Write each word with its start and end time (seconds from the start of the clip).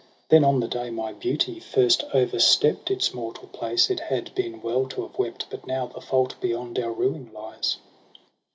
Then, 0.29 0.43
on 0.43 0.59
the 0.61 0.67
day 0.67 0.89
my 0.89 1.13
beauty 1.13 1.59
first 1.59 2.03
o'erstept 2.11 2.89
Its 2.89 3.13
mortal 3.13 3.47
place 3.49 3.91
it 3.91 3.99
had 3.99 4.33
been 4.33 4.59
well 4.63 4.87
to 4.87 5.03
have 5.03 5.19
wept; 5.19 5.45
But 5.51 5.67
now 5.67 5.85
the 5.85 6.01
fault 6.01 6.33
beyond 6.41 6.79
our 6.79 6.91
ruing 6.91 7.31
lies. 7.31 7.77